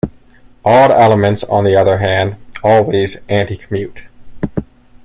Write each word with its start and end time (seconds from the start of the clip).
Odd 0.65 0.89
elements, 0.89 1.43
on 1.43 1.63
the 1.63 1.75
other 1.75 1.99
hand, 1.99 2.35
always 2.63 3.17
anticommute. 3.29 4.05